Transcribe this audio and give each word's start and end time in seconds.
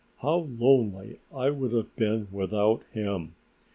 How 0.21 0.37
lonely 0.57 1.19
I 1.31 1.51
would 1.51 1.73
have 1.73 1.95
been 1.95 2.27
without 2.31 2.81
him! 2.91 3.35